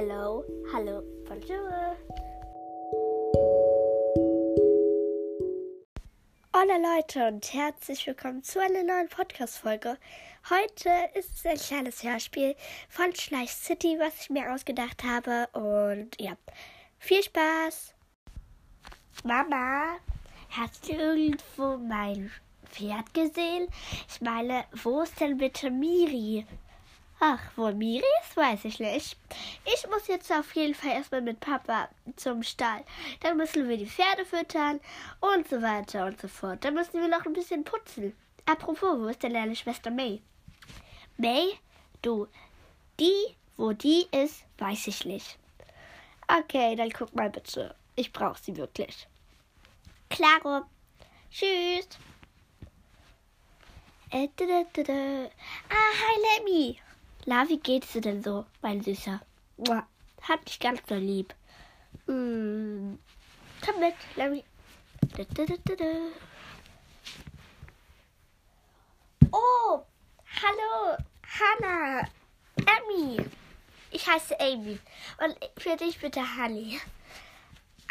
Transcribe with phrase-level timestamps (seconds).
[0.00, 1.96] Hello, hallo, bonjour.
[6.54, 9.98] Hola Leute und herzlich willkommen zu einer neuen Podcast-Folge.
[10.50, 12.54] Heute ist es ein kleines Hörspiel
[12.88, 15.48] von Schleich City, was ich mir ausgedacht habe.
[15.52, 16.36] Und ja,
[17.00, 17.92] viel Spaß!
[19.24, 19.96] Mama,
[20.50, 22.30] hast du irgendwo mein
[22.70, 23.66] Pferd gesehen?
[24.08, 26.46] Ich meine, wo ist denn bitte Miri?
[27.20, 29.16] Ach, wo Miri ist, weiß ich nicht.
[29.64, 32.84] Ich muss jetzt auf jeden Fall erstmal mit Papa zum Stall.
[33.20, 34.80] Dann müssen wir die Pferde füttern
[35.20, 36.64] und so weiter und so fort.
[36.64, 38.16] Dann müssen wir noch ein bisschen putzen.
[38.46, 40.22] Apropos, wo ist denn deine Schwester May?
[41.16, 41.58] May?
[42.02, 42.28] Du,
[43.00, 45.38] die, wo die ist, weiß ich nicht.
[46.28, 47.74] Okay, dann guck mal bitte.
[47.96, 49.08] Ich brauche sie wirklich.
[50.08, 50.62] Klaro.
[51.32, 51.88] Tschüss.
[54.10, 54.28] Äh,
[55.68, 56.78] ah, hi Lemmy.
[57.28, 59.20] La, wie geht's dir denn so, mein Süßer?
[59.58, 59.86] Mua.
[60.26, 61.34] Hab dich ganz so lieb.
[62.06, 62.94] Mm.
[63.62, 64.42] Komm mit, Larry.
[69.30, 69.82] Oh,
[70.42, 70.96] hallo,
[71.38, 72.08] Hannah,
[72.64, 73.18] Amy.
[73.90, 74.78] Ich heiße Amy
[75.22, 76.80] und für dich bitte Honey.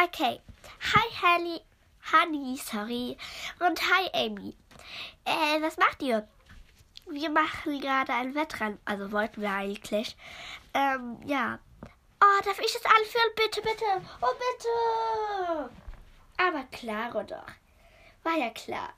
[0.04, 0.40] Okay,
[0.80, 1.62] hi Honey,
[2.12, 3.16] Honey, sorry.
[3.60, 4.56] Und hi Amy.
[5.26, 6.28] Äh, was macht ihr?
[7.10, 8.80] Wir machen gerade ein Wettrennen.
[8.86, 10.16] Also wollten wir eigentlich.
[10.74, 11.60] Ähm, ja.
[12.22, 13.32] Oh, darf ich das anführen?
[13.36, 13.86] Bitte, bitte.
[14.22, 15.70] Oh, bitte.
[16.38, 17.48] Aber klaro doch.
[18.24, 18.90] War ja klar.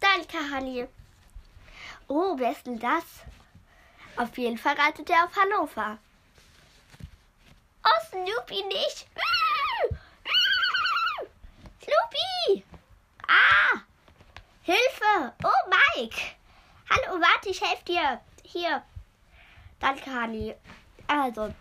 [0.00, 0.86] Danke, Hanni.
[2.06, 3.04] Oh, wer ist denn das?
[4.16, 5.98] Auf jeden Fall reitet er auf Hannover.
[7.84, 9.06] Oh, Snoopy nicht.
[11.82, 12.64] Snoopy!
[13.26, 13.82] Ah!
[14.62, 15.32] Hilfe!
[15.44, 16.37] Oh, Mike!
[16.90, 18.20] Hallo, warte, ich helfe dir.
[18.42, 18.82] Hier.
[19.78, 20.54] Danke, Hani.
[21.06, 21.52] Also,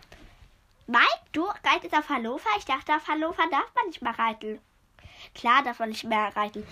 [0.88, 2.50] Mike, du reitest auf Hannover?
[2.58, 4.62] Ich dachte, auf Hannover darf man nicht mehr reiten.
[5.36, 6.66] Klar darf man nicht mehr reiten.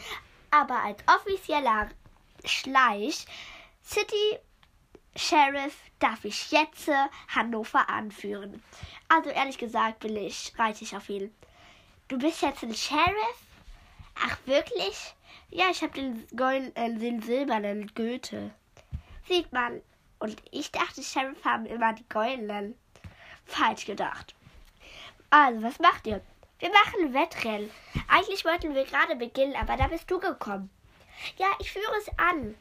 [0.52, 1.90] Aber als offizieller
[2.46, 3.26] Schleich
[3.84, 4.40] City
[5.18, 6.90] Sheriff darf ich jetzt
[7.28, 8.64] Hannover anführen.
[9.10, 11.34] Also ehrlich gesagt will ich, reite ich auf ihn.
[12.08, 13.40] Du bist jetzt ein Sheriff?
[14.16, 15.14] Ach wirklich?
[15.50, 16.28] Ja, ich habe den,
[16.76, 18.52] äh, den silbernen Goethe.
[19.28, 19.82] Sieht man.
[20.20, 22.76] Und ich dachte, Sheriff haben immer die goldenen.
[23.46, 24.36] Falsch gedacht.
[25.30, 26.22] Also, was macht ihr?
[26.60, 27.70] Wir machen Wettrennen.
[28.08, 30.70] Eigentlich wollten wir gerade beginnen, aber da bist du gekommen.
[31.38, 32.56] Ja, ich führe es an.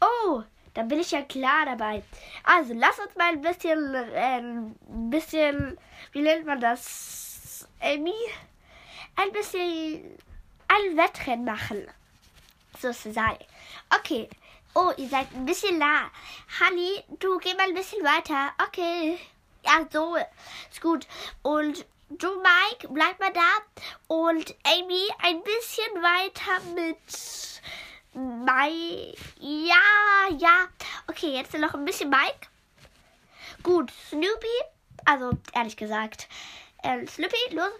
[0.00, 0.42] Oh,
[0.74, 2.02] da bin ich ja klar dabei.
[2.44, 5.78] Also, lass uns mal ein bisschen, äh, ein bisschen,
[6.12, 8.14] wie nennt man das, Amy?
[9.16, 10.18] Ein bisschen
[10.68, 11.86] ein Wettrennen machen.
[12.80, 13.38] So sei.
[13.98, 14.28] Okay.
[14.74, 16.10] Oh, ihr seid ein bisschen nah.
[16.60, 18.52] Honey, du geh mal ein bisschen weiter.
[18.66, 19.18] Okay.
[19.64, 20.16] Ja, so.
[20.70, 21.06] Ist gut.
[21.42, 23.50] Und du, Mike, bleib mal da.
[24.06, 27.62] Und Amy, ein bisschen weiter mit
[28.12, 29.16] Mike.
[29.40, 30.68] Ja, ja.
[31.06, 32.48] Okay, jetzt noch ein bisschen Mike.
[33.62, 34.60] Gut, Snoopy.
[35.06, 36.28] Also, ehrlich gesagt.
[36.82, 37.72] Äh, Snoopy, los.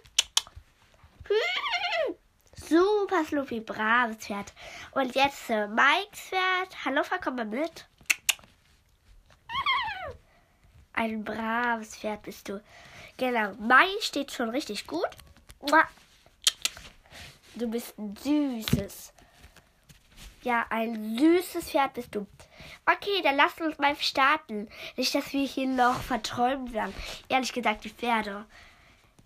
[2.68, 4.52] Super Sloopy, braves Pferd.
[4.92, 6.84] Und jetzt äh, Mikes Pferd.
[6.84, 7.86] Hannover, komm mal mit.
[10.92, 12.62] Ein braves Pferd bist du.
[13.18, 15.08] Genau, Mai steht schon richtig gut.
[17.54, 19.12] Du bist ein süßes.
[20.42, 22.26] Ja, ein süßes Pferd bist du.
[22.84, 24.68] Okay, dann lass uns mal starten.
[24.96, 26.94] Nicht, dass wir hier noch verträumt werden.
[27.28, 28.46] Ehrlich gesagt, die Pferde.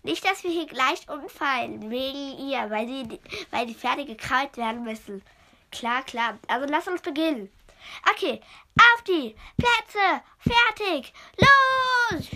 [0.03, 3.19] Nicht, dass wir hier gleich umfallen, wegen ihr, weil die,
[3.51, 5.21] weil die Pferde gekrallt werden müssen.
[5.71, 6.39] Klar, klar.
[6.47, 7.51] Also lass uns beginnen.
[8.09, 8.41] Okay,
[8.79, 12.27] auf die Plätze, fertig, los!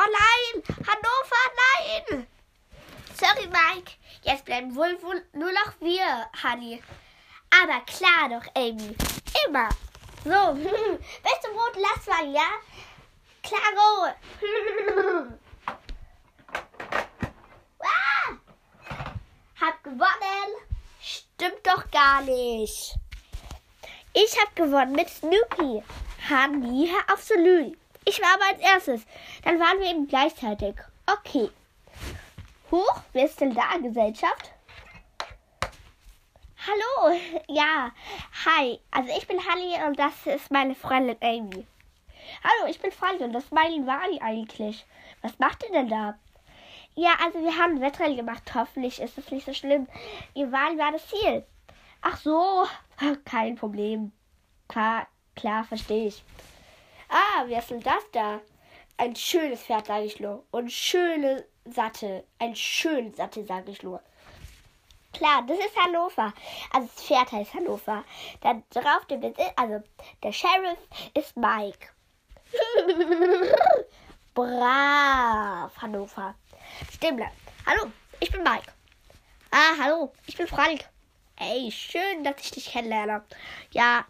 [0.00, 2.26] Oh nein, Hannover, nein!
[3.14, 3.92] Sorry, Mike.
[4.22, 6.82] Jetzt bleiben wohl, wohl nur noch wir, Honey.
[7.50, 8.94] Aber klar doch, Amy.
[9.46, 9.68] Immer.
[10.24, 12.48] So, bist du roten Lastwagen, ja?
[13.42, 14.12] Klaro.
[17.80, 18.36] ah!
[19.60, 20.54] Hab gewonnen.
[21.00, 22.96] Stimmt doch gar nicht.
[24.12, 25.82] Ich hab gewonnen mit Snoopy.
[26.28, 27.76] Haben die Herr so lügen.
[28.04, 29.06] Ich war aber als erstes.
[29.44, 30.74] Dann waren wir eben gleichzeitig.
[31.06, 31.50] Okay.
[32.70, 34.50] Huch, wer ist denn da, Gesellschaft?
[36.68, 37.18] Hallo,
[37.48, 37.92] ja,
[38.44, 38.78] hi.
[38.90, 41.66] Also ich bin Halli und das ist meine Freundin Amy.
[42.44, 44.84] Hallo, ich bin Freundin und das ist meine Wali eigentlich.
[45.22, 46.18] Was macht ihr denn da?
[46.94, 48.42] Ja, also wir haben Wettrennen gemacht.
[48.54, 49.86] Hoffentlich ist es nicht so schlimm.
[50.34, 51.46] Ihr Wali war das Ziel.
[52.02, 52.66] Ach so,
[53.24, 54.12] kein Problem.
[54.68, 55.06] Klar,
[55.36, 56.22] klar verstehe ich.
[57.08, 58.40] Ah, wer ist denn das da?
[58.98, 60.44] Ein schönes Pferd, sage ich nur.
[60.50, 62.24] Und schöne Sattel.
[62.38, 64.02] Ein schön Sattel, sage ich nur.
[65.18, 66.32] Klar, das ist Hannover.
[66.72, 68.04] Also das Pferd heißt Hannover.
[68.40, 69.82] Da drauf der Besitz, also
[70.22, 70.78] der Sheriff
[71.12, 71.88] ist Mike.
[74.34, 76.36] Brav, Hannover.
[76.92, 77.26] Stimme.
[77.66, 78.72] Hallo, ich bin Mike.
[79.50, 80.84] Ah, hallo, ich bin Frank.
[81.34, 83.24] Ey, schön, dass ich dich kennenlerne.
[83.72, 84.04] Ja,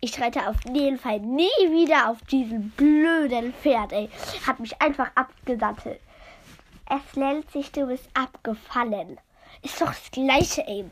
[0.00, 4.08] ich reite auf jeden Fall nie wieder auf diesem blöden Pferd, ey.
[4.46, 6.00] Hat mich einfach abgesattelt.
[6.88, 9.20] Es nennt sich, du bist abgefallen.
[9.64, 10.84] Ist doch das gleiche, ey.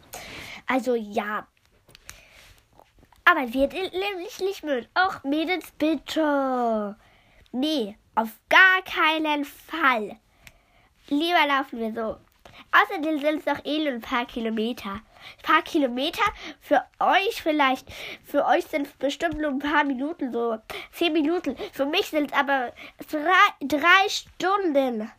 [0.67, 1.47] Also, ja.
[3.25, 4.89] Aber wird nämlich nicht mögen.
[4.99, 6.97] Och, Mädels, bitte.
[7.53, 10.17] Nee, auf gar keinen Fall.
[11.09, 12.17] Lieber laufen wir so.
[12.73, 14.91] Außerdem sind es doch eh nur ein paar Kilometer.
[14.93, 16.25] Ein paar Kilometer
[16.61, 17.87] für euch vielleicht.
[18.25, 20.59] Für euch sind es bestimmt nur ein paar Minuten, so
[20.93, 21.57] zehn Minuten.
[21.73, 22.73] Für mich sind es aber
[23.11, 25.11] drei, drei Stunden.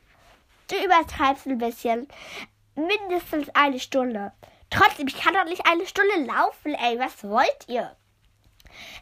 [0.68, 2.08] Du übertreibst ein bisschen.
[2.76, 4.32] Mindestens eine Stunde.
[4.70, 7.00] Trotzdem, ich kann doch nicht eine Stunde laufen, ey.
[7.00, 7.96] Was wollt ihr?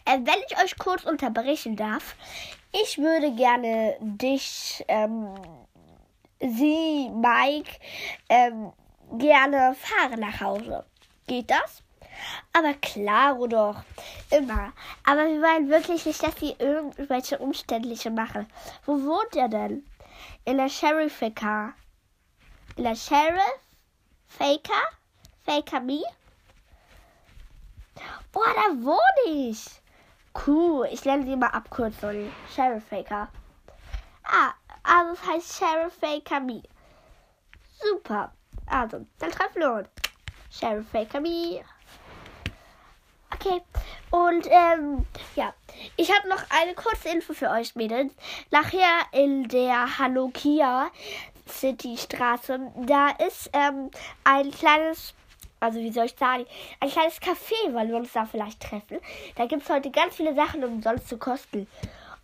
[0.06, 2.16] Äh, wenn ich euch kurz unterbrechen darf,
[2.74, 5.36] ich würde gerne dich, ähm,
[6.40, 7.72] sie, Mike,
[8.30, 8.74] ähm,
[9.18, 10.86] gerne fahren nach Hause.
[11.28, 11.84] Geht das?
[12.54, 13.84] Aber klaro doch.
[14.30, 14.74] Immer.
[15.06, 18.48] Aber wir wollen wirklich nicht, dass sie irgendwelche Umständliche machen.
[18.86, 19.86] Wo wohnt ihr denn?
[20.46, 21.74] In der Sheriff-Faker.
[22.78, 24.82] In der Sheriff-Faker?
[25.46, 26.04] Faker Me?
[28.32, 29.66] Boah, da wohne ich.
[30.48, 30.88] Cool.
[30.92, 32.32] Ich lerne sie mal abkürzen.
[32.56, 33.28] Sheriff Faker.
[34.24, 34.54] Ah,
[34.84, 36.64] also es heißt Sheriff Faker Me.
[37.82, 38.32] Super.
[38.68, 39.90] Also, dann treffen wir uns.
[40.50, 41.64] Sheriff Faker Me.
[43.34, 43.62] Okay.
[44.12, 45.54] Und ähm, ja,
[45.98, 48.14] ich habe noch eine kurze Info für euch, Mädels.
[48.52, 53.92] Nachher in der Hanokia City Straße, da ist ähm,
[54.24, 55.14] ein kleines,
[55.60, 56.46] also wie soll ich sagen,
[56.80, 59.00] ein kleines Café, weil wir uns da vielleicht treffen.
[59.36, 61.68] Da gibt es heute ganz viele Sachen umsonst zu kosten.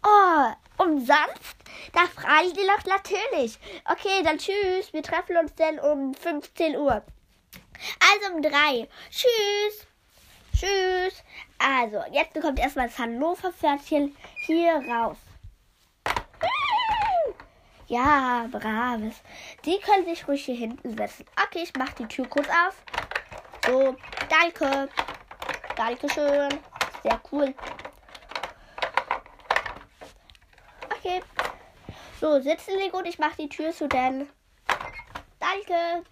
[0.03, 1.55] Oh, umsonst?
[1.93, 3.59] Da fragen die doch natürlich.
[3.85, 4.93] Okay, dann tschüss.
[4.93, 7.03] Wir treffen uns dann um 15 Uhr.
[7.99, 8.87] Also um 3.
[9.09, 9.87] Tschüss.
[10.53, 11.23] Tschüss.
[11.59, 14.15] Also, jetzt kommt erstmal das Hannover-Pferdchen
[14.45, 15.17] hier raus.
[17.87, 19.21] Ja, braves.
[19.63, 21.25] Die können sich ruhig hier hinten setzen.
[21.45, 22.83] Okay, ich mach die Tür kurz auf.
[23.65, 23.95] So,
[24.29, 24.89] danke.
[25.75, 26.49] Dankeschön.
[27.03, 27.53] Sehr cool.
[30.97, 31.21] Okay.
[32.19, 33.07] So, sitzen Sie gut.
[33.07, 34.27] Ich mach die Tür zu, denn.
[35.39, 36.03] Danke.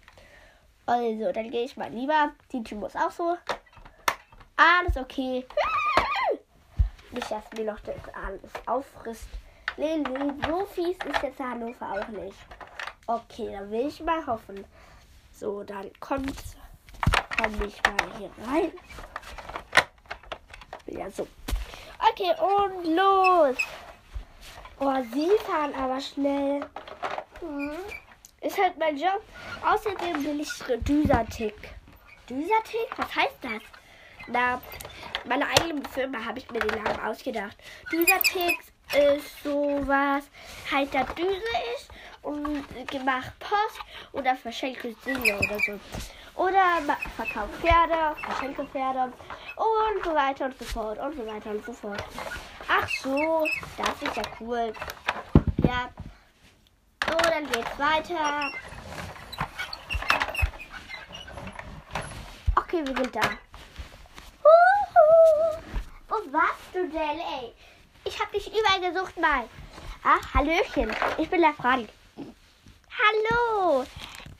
[0.86, 2.32] Also, dann gehe ich mal lieber.
[2.52, 3.36] Die Tür muss auch so.
[4.56, 5.46] Alles okay.
[7.10, 9.28] Nicht, dass mir noch das alles auffrisst.
[9.76, 12.36] Nee, nee, so fies ist jetzt Hannover auch nicht.
[13.06, 14.64] Okay, dann will ich mal hoffen.
[15.32, 16.34] So, dann kommt,
[17.36, 18.72] komme ich mal hier rein.
[20.86, 21.28] Ja, so.
[22.10, 23.56] Okay, und los.
[24.78, 26.60] Oh, sie fahren aber schnell.
[27.42, 27.76] Mhm.
[28.40, 29.22] Ist halt mein Job.
[29.62, 30.52] Außerdem will ich
[30.84, 31.74] Düsertick.
[32.28, 32.88] Düsertick?
[32.96, 33.62] Was heißt das?
[34.28, 34.60] Na,
[35.24, 37.56] meine eigene Firma habe ich mir den Namen ausgedacht.
[37.92, 38.58] Düsertick
[38.94, 40.24] ist sowas,
[40.70, 41.42] halt da Düse
[41.76, 41.90] ist
[42.22, 43.80] und gemacht Post
[44.12, 45.78] oder verschenke Dinge oder so.
[46.36, 46.82] Oder
[47.16, 49.12] verkauft Pferde, verschenke Pferde
[49.56, 52.04] und so weiter und so fort und so weiter und so fort.
[52.68, 54.72] Ach so, das ist ja cool.
[55.64, 55.88] Ja.
[57.06, 58.50] So, dann geht's weiter.
[62.56, 63.20] Okay, wir sind da.
[64.42, 65.58] Huhu.
[66.08, 67.54] Wo warst du denn, ey?
[68.16, 69.44] Ich hab dich überall gesucht mal.
[70.02, 70.90] Ach, Hallöchen.
[71.18, 71.90] Ich bin der Frank.
[72.16, 73.84] Hallo.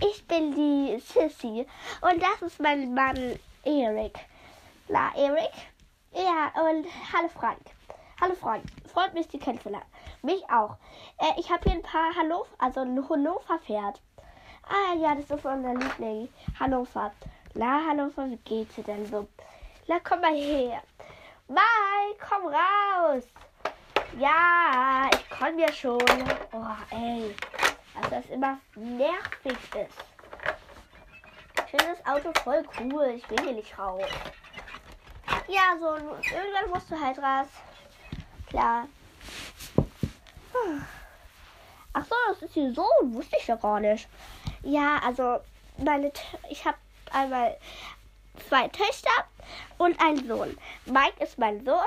[0.01, 1.67] Ich bin die Sissy.
[2.01, 4.19] Und das ist mein Mann Erik.
[4.89, 5.53] Na, Erik?
[6.13, 7.61] Ja, und hallo Frank.
[8.19, 8.65] Hallo Frank.
[8.91, 9.85] Freut mich, Sie kennenzulernen.
[10.23, 10.79] Mich auch.
[11.19, 14.01] Äh, ich habe hier ein paar Hannover, also ein Hannover-Pferd.
[14.63, 16.31] Ah ja, das ist unser Liebling.
[16.59, 17.13] Hannover.
[17.53, 19.29] Na, Hannover, wie geht's dir denn so?
[19.87, 20.83] Na, komm mal her.
[21.47, 23.25] Mai, komm raus.
[24.19, 26.01] Ja, ich komme ja schon.
[26.53, 27.35] Oh, ey.
[28.01, 30.05] Dass das immer nervig ist.
[31.57, 33.15] Ich finde das Auto voll cool.
[33.17, 34.03] Ich will hier nicht raus.
[35.49, 37.47] Ja, so, irgendwann musst du halt raus.
[38.49, 38.89] Klar.
[41.93, 42.87] Ach so, das ist hier so.
[43.03, 44.09] Wusste ich ja gar nicht.
[44.63, 45.41] Ja, also,
[45.77, 46.11] meine,
[46.49, 46.79] ich habe
[47.13, 47.57] einmal
[48.49, 49.25] zwei Töchter
[49.77, 50.57] und einen Sohn.
[50.87, 51.85] Mike ist mein Sohn.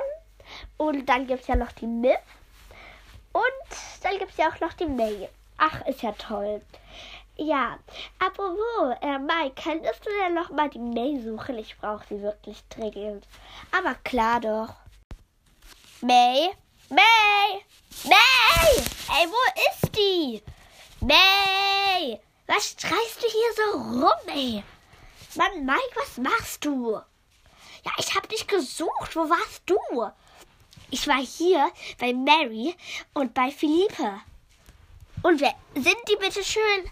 [0.78, 2.18] Und dann gibt es ja noch die Miss.
[3.32, 3.44] Und
[4.04, 5.30] dann gibt es ja auch noch die May.
[5.58, 6.62] Ach, ist ja toll.
[7.36, 7.80] Ja,
[8.20, 11.58] apropos, äh, Mike, könntest du denn noch mal die May suchen?
[11.58, 13.26] Ich brauche sie wirklich dringend.
[13.72, 14.76] Aber klar doch.
[16.02, 16.50] May?
[16.90, 17.64] May!
[18.04, 18.84] May!
[19.20, 20.42] Ey, wo ist die?
[21.02, 22.20] May!
[22.48, 24.64] Was streist du hier so rum, ey?
[25.36, 27.00] Mann, Mike, was machst du?
[27.86, 29.16] Ja, ich hab dich gesucht.
[29.16, 29.78] Wo warst du?
[30.92, 32.76] Ich war hier bei Mary
[33.14, 34.22] und bei Philippe.
[35.22, 36.90] Und wer sind die bitte schön?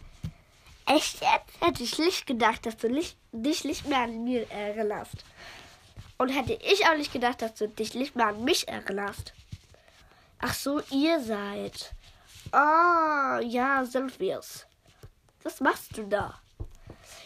[0.85, 1.61] Echt jetzt?
[1.61, 5.25] Hätte ich nicht gedacht, dass du nicht, dich nicht mehr an mir erinnerst.
[6.17, 9.33] Und hätte ich auch nicht gedacht, dass du dich nicht mehr an mich erinnerst.
[10.39, 11.93] Ach so, ihr seid.
[12.51, 14.65] Ah, ja, sind wir's.
[15.43, 16.39] Was machst du da?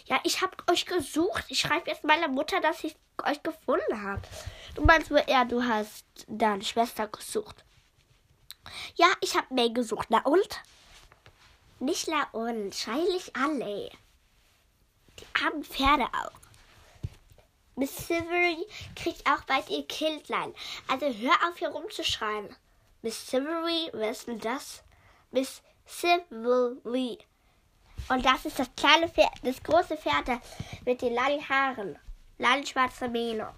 [0.06, 1.46] Ja, ich hab euch gesucht.
[1.50, 4.22] Ich schreibe jetzt meiner Mutter, dass ich euch gefunden habe.
[4.76, 7.64] Du meinst wohl eher, du hast deine Schwester gesucht.
[8.96, 10.08] Ja, ich habe May gesucht.
[10.10, 10.62] Na und?
[11.80, 12.74] Nicht la und.
[12.74, 13.90] Schreilich alle.
[15.20, 16.32] Die armen Pferde auch.
[17.76, 20.54] Miss Silvery kriegt auch bald ihr Kindlein.
[20.88, 22.56] Also hör auf, hier rumzuschreien.
[23.02, 24.84] Miss Silvery, wer ist denn das?
[25.32, 27.18] Miss Silvery.
[28.10, 30.42] Und das ist das kleine Pferd, das große Pferd
[30.86, 32.00] mit den langen Haaren.
[32.38, 33.54] Langen schwarzen Mähne.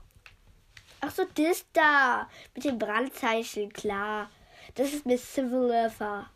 [1.06, 2.30] Ach so, das da.
[2.56, 4.30] Mit dem Brandzeichen, klar.
[4.76, 6.30] Das ist Miss Civilifer.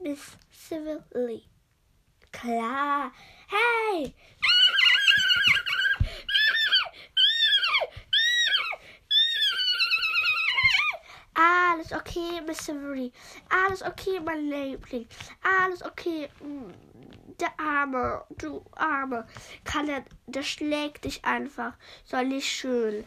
[0.00, 1.42] Miss Civily.
[2.30, 3.10] Klar.
[3.48, 4.14] Hey!
[11.34, 13.12] Alles okay, Miss Silvery.
[13.50, 15.06] Alles okay, mein Liebling.
[15.42, 16.28] Alles okay.
[16.40, 16.72] Mm,
[17.38, 19.26] der Arme, du Arme.
[19.64, 21.74] Kann er, der schlägt dich einfach.
[22.04, 23.04] So nicht schön.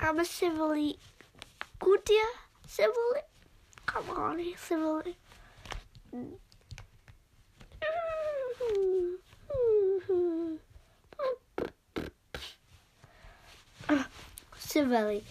[0.00, 0.98] Aber Silvery,
[1.78, 2.14] gut dir,
[2.66, 3.22] Silvery?
[3.86, 5.16] Komm on, Silvery.
[14.58, 15.24] Silvery,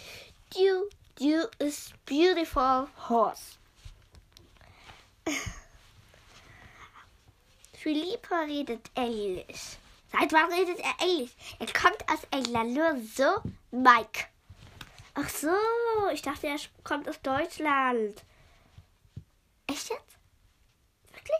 [0.56, 3.58] you You is beautiful horse.
[7.74, 9.78] Philippe redet Englisch.
[10.12, 11.32] Seit wann redet er Englisch?
[11.58, 14.26] Er kommt aus England, nur so Mike.
[15.20, 15.50] Ach so,
[16.14, 18.24] ich dachte, er kommt aus Deutschland.
[19.68, 20.18] Echt jetzt?
[21.12, 21.38] Wirklich?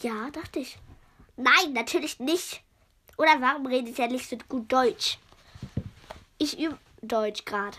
[0.00, 0.78] Ja, dachte ich.
[1.36, 2.62] Nein, natürlich nicht.
[3.16, 5.18] Oder warum redet er nicht so gut Deutsch?
[6.38, 7.78] Ich übe Deutsch gerade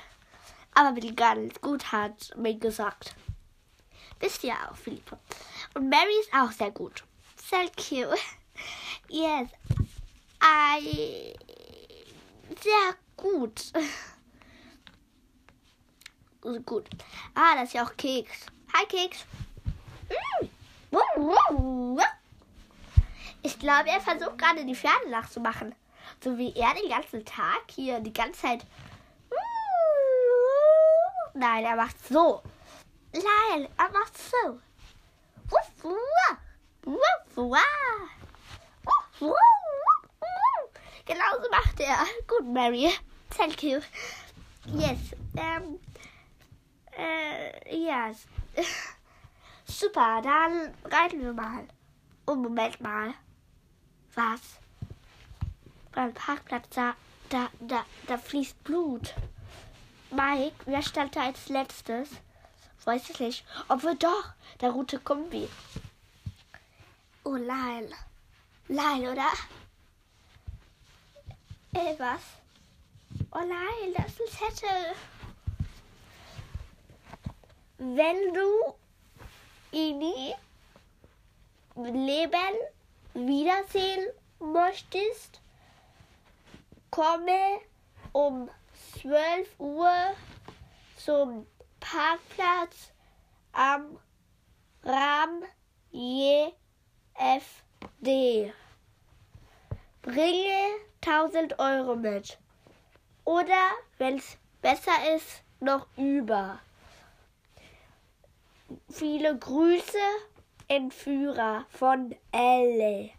[0.78, 3.16] aber will ganz gut, hat mir gesagt.
[4.20, 5.18] Wisst ihr auch, Philippe.
[5.74, 7.04] Und Mary ist auch sehr gut.
[7.50, 8.08] Thank you.
[9.10, 9.50] Yes.
[10.44, 11.34] I.
[12.62, 13.72] Sehr gut.
[16.42, 16.86] gut.
[17.36, 18.46] Ah, das ist ja auch Keks.
[18.74, 19.26] Hi, Keks.
[23.44, 25.76] Ich glaube, er versucht gerade die Pferde nachzumachen.
[26.24, 28.66] So wie er den ganzen Tag hier die ganze Zeit
[31.40, 32.42] Nein, er macht so.
[33.14, 34.60] Nein, er macht so.
[41.06, 41.98] Genau so macht er.
[42.28, 42.92] Gut, Mary.
[43.30, 43.82] Thank you.
[44.66, 44.98] Yes.
[45.36, 45.80] Um,
[46.98, 48.26] äh, yes.
[49.66, 51.68] Super, dann reiten wir mal.
[52.26, 53.14] Oh, Moment mal.
[54.16, 54.42] Was?
[55.92, 56.96] Beim Parkplatz da,
[57.30, 59.14] da, da, da fließt Blut.
[60.12, 62.10] Mike, wer stand da als letztes?
[62.86, 63.46] Weiß ich nicht.
[63.68, 65.50] Obwohl doch, der rote Kombi.
[67.24, 67.92] Oh, Lyle.
[68.70, 69.32] Lyle, oder?
[71.74, 72.22] Ey, was?
[73.32, 74.96] Oh nein, das ist ein Zettel.
[77.80, 78.74] Wenn du
[79.72, 80.34] ihn nie
[81.76, 82.56] Leben
[83.14, 84.08] wiedersehen
[84.40, 85.42] möchtest,
[86.90, 87.60] komme
[88.14, 88.50] um
[89.00, 89.94] 12 Uhr
[90.98, 91.46] zum
[91.80, 92.92] Parkplatz
[93.52, 94.00] am
[94.84, 95.44] Ram
[95.92, 96.54] JFD.
[100.02, 102.40] Bringe 1000 Euro mit.
[103.24, 106.60] Oder, wenn es besser ist, noch über.
[108.90, 109.98] Viele Grüße,
[110.68, 113.12] Entführer von Elle.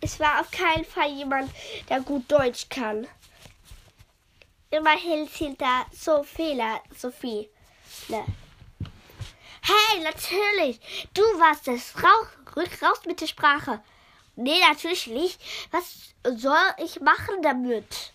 [0.00, 1.50] Es war auf keinen Fall jemand,
[1.88, 3.06] der gut Deutsch kann.
[4.70, 7.50] Immerhin sind da so Fehler, Sophie.
[8.08, 8.24] Ne.
[9.60, 10.80] Hey, natürlich.
[11.12, 11.94] Du warst es.
[12.56, 13.82] Rück raus mit der Sprache.
[14.36, 15.40] Nee, natürlich nicht.
[15.70, 18.12] Was soll ich machen damit?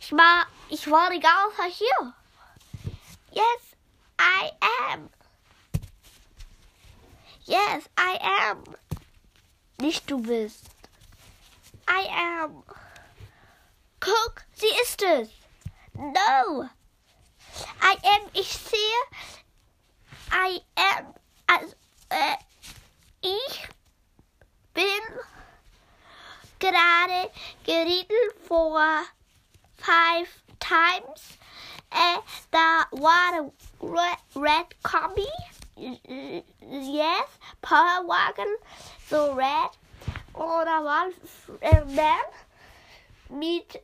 [0.00, 2.14] Ich war, ich war die ganze hier.
[3.32, 3.77] Yes,
[4.18, 4.50] I
[4.90, 5.10] am.
[7.44, 8.64] Yes, I am.
[9.80, 10.64] Nicht du bist.
[11.88, 12.62] I am.
[14.00, 15.28] Guck, sie ist es.
[15.94, 16.68] No.
[17.80, 19.02] I am, ich sehe.
[20.30, 21.14] I am.
[21.46, 21.74] Also,
[22.10, 22.36] äh,
[23.20, 23.68] ich
[24.74, 24.84] bin
[26.58, 27.30] gerade
[27.64, 28.14] geritten
[28.46, 29.04] vor
[29.76, 30.28] five
[30.60, 31.38] times.
[31.90, 32.20] Uh,
[32.52, 35.26] the water red, red combi.
[36.60, 37.28] Yes,
[37.62, 38.56] Power Wagon,
[39.08, 39.70] so red.
[40.34, 41.08] Oder war
[41.60, 42.18] äh, man
[43.28, 43.80] mit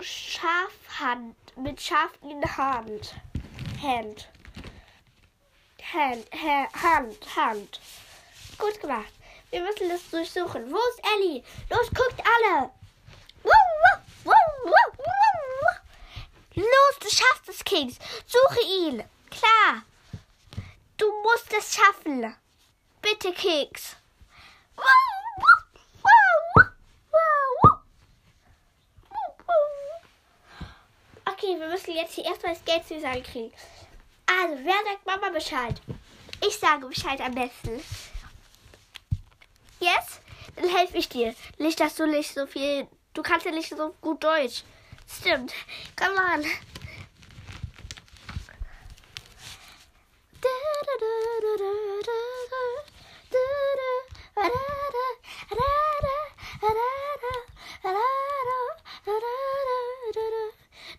[0.00, 3.14] Schafhand, mit Schaf in Hand.
[3.80, 4.28] Hand.
[5.92, 7.80] Hand, Hand, Hand.
[8.58, 9.12] Gut gemacht.
[9.50, 10.70] Wir müssen das durchsuchen.
[10.70, 11.42] Wo ist Ellie?
[11.70, 12.70] Los, guckt alle.
[16.72, 17.98] Los, du schaffst es, Kings.
[18.26, 19.04] Suche ihn.
[19.30, 19.82] Klar.
[20.96, 22.34] Du musst es schaffen.
[23.00, 23.96] Bitte, Keks.
[31.24, 33.52] Okay, wir müssen jetzt hier erstmal das Geld zusammenkriegen.
[34.26, 35.80] Also, wer sagt Mama Bescheid?
[36.40, 37.82] Ich sage Bescheid am besten.
[39.80, 40.20] Yes?
[40.54, 41.34] Dann helfe ich dir.
[41.58, 42.86] Nicht, dass du nicht so viel.
[43.14, 44.62] Du kannst ja nicht so gut Deutsch.
[45.20, 45.52] Stimmt.
[45.96, 46.42] Komm mal.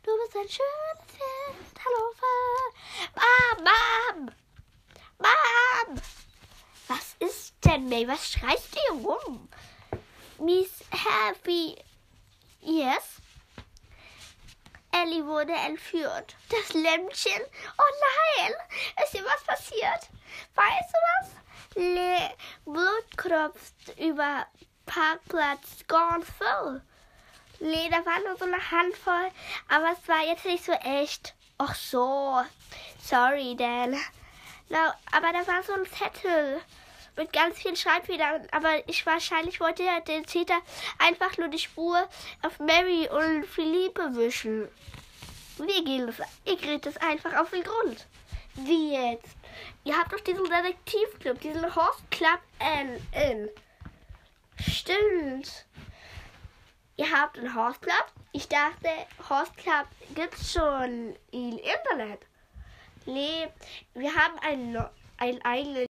[0.03, 1.79] Du bist ein schönes Kind.
[1.85, 2.01] Hallo,
[3.15, 4.31] Mom, Mom.
[5.19, 6.01] Mom.
[6.87, 8.07] Was ist denn, May?
[8.07, 9.49] Was schreist du hier rum?
[10.39, 11.77] Miss Happy.
[12.61, 13.21] Yes?
[14.93, 16.35] Ellie wurde entführt.
[16.49, 17.41] Das Lämpchen?
[17.77, 17.93] Oh
[18.37, 18.53] nein!
[19.03, 20.09] Ist ihr was passiert?
[20.55, 21.43] Weißt du was?
[21.75, 22.31] Le
[22.65, 24.45] Blut tropft über
[24.85, 26.81] Parkplatz ganz voll.
[27.59, 29.31] Leder war nur so eine Handvoll,
[29.69, 31.33] aber es war jetzt nicht so echt.
[31.57, 32.43] Ach so.
[33.01, 33.91] Sorry, Dan.
[34.69, 36.61] No, aber da war so ein Zettel
[37.15, 38.47] mit ganz vielen Schreibfehlern.
[38.51, 40.59] Aber ich wahrscheinlich wollte der Täter
[40.99, 42.07] einfach nur die Spur
[42.41, 44.67] auf Mary und Philippe wischen.
[45.57, 46.27] Wie geht das?
[46.45, 48.07] Ich rede das einfach auf den Grund.
[48.55, 49.35] Wie jetzt?
[49.83, 53.49] Ihr habt doch diesen Detektivclub, diesen Horst Club NN.
[54.59, 55.65] Stimmt.
[56.95, 58.05] Ihr habt einen Horst Club?
[58.31, 58.89] Ich dachte,
[59.29, 62.21] Horst Club gibt's schon im Internet.
[63.05, 63.47] Nee,
[63.93, 64.85] wir haben einen,
[65.17, 65.85] einen eigenen.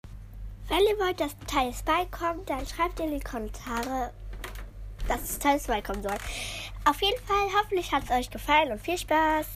[0.70, 4.12] Wenn ihr wollt, dass Teil 2 kommt, dann schreibt in die Kommentare,
[5.08, 6.16] dass Teil 2 kommen soll.
[6.84, 9.46] Auf jeden Fall, hoffentlich hat es euch gefallen und viel Spaß.